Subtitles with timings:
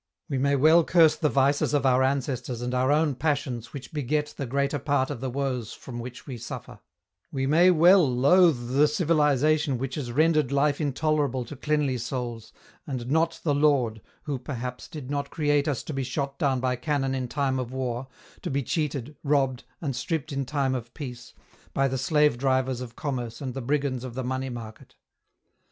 [0.29, 4.33] We may well curse the vices of our ancestors and our own passions which beget
[4.35, 6.79] the greater part of the woes from which we suffer;
[7.31, 12.51] we may well loathe the civilization which has rendered life intolerable to cleanly souls,
[12.87, 16.77] and not the Lord, who, perhaps, did not create us to be shot down by
[16.77, 18.07] cannon in time of war,
[18.41, 21.35] to be cheated, robbed, and stripped in time of peace,
[21.75, 24.95] by the slave drivers of commerce and the brigands of the money market.